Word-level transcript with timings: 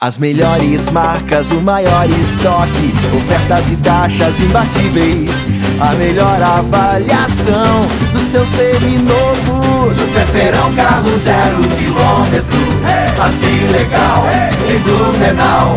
As 0.00 0.16
melhores 0.16 0.88
marcas, 0.90 1.50
o 1.50 1.60
maior 1.60 2.08
estoque, 2.08 2.92
ofertas 3.16 3.68
e 3.68 3.76
taxas 3.78 4.38
imbatíveis, 4.38 5.44
a 5.80 5.92
melhor 5.94 6.40
avaliação 6.40 7.84
do 8.12 8.20
seu 8.20 8.46
seminovo. 8.46 9.90
Super 9.90 10.24
Feirão 10.28 10.72
carro 10.74 11.18
zero 11.18 11.58
quilômetro, 11.76 12.58
mas 13.18 13.38
que 13.38 13.72
legal, 13.72 14.24
em 14.72 14.78
Blumenau. 14.78 15.74